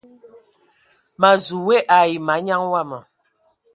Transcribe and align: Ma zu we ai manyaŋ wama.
Ma 1.21 1.31
zu 1.43 1.57
we 1.67 1.77
ai 1.99 2.11
manyaŋ 2.27 2.61
wama. 2.71 2.99